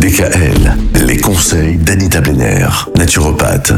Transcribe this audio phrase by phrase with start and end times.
[0.00, 0.76] DKL,
[1.06, 3.74] les conseils d'Anita Benner, naturopathe.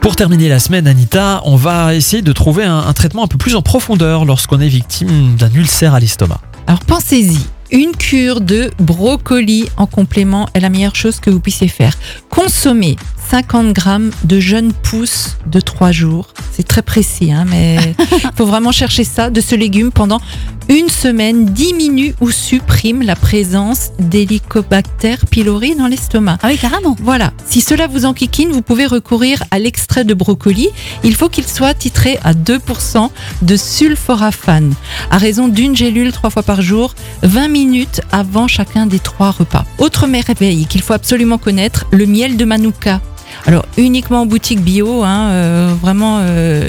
[0.00, 3.36] Pour terminer la semaine, Anita, on va essayer de trouver un, un traitement un peu
[3.36, 6.40] plus en profondeur lorsqu'on est victime d'un ulcère à l'estomac.
[6.68, 7.40] Alors pensez-y,
[7.72, 11.94] une cure de brocoli en complément est la meilleure chose que vous puissiez faire.
[12.30, 12.94] Consommez
[13.28, 16.32] 50 grammes de jeunes pousses de 3 jours.
[16.56, 17.76] C'est très précis, hein, mais
[18.12, 20.22] il faut vraiment chercher ça, de ce légume pendant
[20.70, 26.38] une semaine diminue ou supprime la présence d'Helicobacter pylori dans l'estomac.
[26.42, 26.96] Ah oui, carrément.
[27.02, 30.70] Voilà, si cela vous enquiquine, vous pouvez recourir à l'extrait de brocoli.
[31.04, 33.10] Il faut qu'il soit titré à 2%
[33.42, 34.72] de sulforaphane,
[35.10, 39.66] à raison d'une gélule trois fois par jour, 20 minutes avant chacun des trois repas.
[39.76, 43.02] Autre merveille qu'il faut absolument connaître, le miel de Manuka.
[43.46, 46.68] Alors uniquement en boutique bio, hein, euh, vraiment, euh,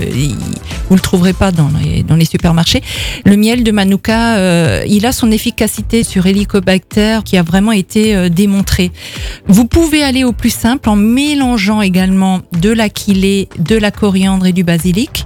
[0.90, 2.82] vous le trouverez pas dans les, dans les supermarchés.
[3.26, 8.16] Le miel de Manuka, euh, il a son efficacité sur Helicobacter qui a vraiment été
[8.16, 8.92] euh, démontrée.
[9.48, 14.54] Vous pouvez aller au plus simple en mélangeant également de l'aquilée, de la coriandre et
[14.54, 15.26] du basilic.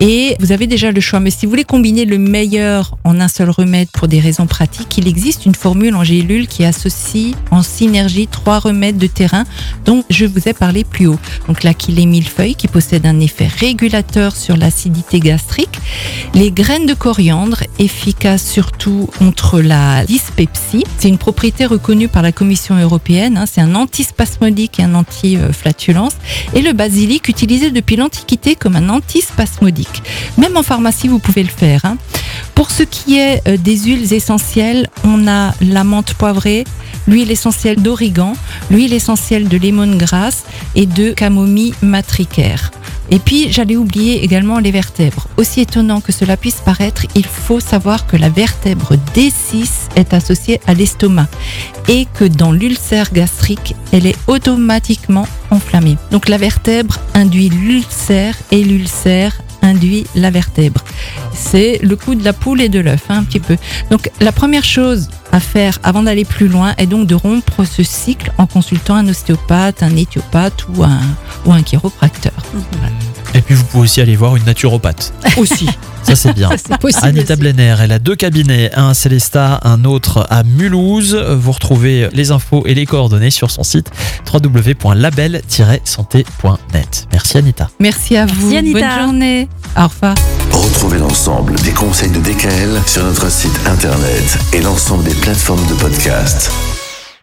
[0.00, 1.20] Et vous avez déjà le choix.
[1.20, 4.98] Mais si vous voulez combiner le meilleur en un seul remède pour des raisons pratiques,
[4.98, 9.44] il existe une formule en gélule qui associe en synergie trois remèdes de terrain
[9.84, 11.18] dont je vous ai parlé plus haut.
[11.48, 15.80] Donc l'aquilée millefeuille qui possède un effet régulateur sur l'acidité gastrique,
[16.34, 20.84] les graines de coriandre efficaces surtout contre la dyspepsie.
[20.98, 23.38] C'est une propriété reconnue par la Commission européenne.
[23.38, 23.46] hein.
[23.46, 26.14] C'est un antispasmodique et un anti-flatulence.
[26.54, 29.85] Et le basilic utilisé depuis l'Antiquité comme un antispasmodique.
[30.38, 31.84] Même en pharmacie, vous pouvez le faire.
[31.84, 31.96] hein.
[32.54, 36.64] Pour ce qui est euh, des huiles essentielles, on a la menthe poivrée,
[37.06, 38.34] l'huile essentielle d'origan,
[38.70, 42.70] l'huile essentielle de lemongrass et de camomille matricaire.
[43.10, 45.28] Et puis, j'allais oublier également les vertèbres.
[45.36, 50.60] Aussi étonnant que cela puisse paraître, il faut savoir que la vertèbre D6 est associée
[50.66, 51.28] à l'estomac
[51.88, 55.96] et que dans l'ulcère gastrique, elle est automatiquement enflammée.
[56.10, 60.82] Donc la vertèbre induit l'ulcère et l'ulcère induit la vertèbre.
[61.32, 63.56] C'est le coup de la poule et de l'œuf, hein, un petit peu.
[63.90, 67.82] Donc la première chose à faire avant d'aller plus loin est donc de rompre ce
[67.82, 71.00] cycle en consultant un ostéopathe, un éthiopathe ou un,
[71.44, 72.32] ou un chiropracteur.
[73.34, 75.12] Et puis vous pouvez aussi aller voir une naturopathe.
[75.36, 75.68] Aussi.
[76.06, 76.50] Ça c'est bien.
[76.56, 77.06] C'est possible.
[77.06, 77.42] Anita aussi.
[77.42, 81.14] Blenner, elle a deux cabinets, un à Célestat, un autre à Mulhouse.
[81.14, 83.90] Vous retrouvez les infos et les coordonnées sur son site
[84.32, 87.08] www.label-santé.net.
[87.12, 87.68] Merci Anita.
[87.80, 88.54] Merci à vous.
[88.54, 88.78] Anita.
[88.78, 89.48] Bonne journée.
[89.76, 90.14] Au revoir.
[90.52, 95.74] Retrouvez l'ensemble des conseils de DKL sur notre site internet et l'ensemble des plateformes de
[95.74, 96.52] podcast.